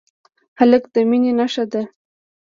[0.59, 1.81] هلک د مینې نښه ده.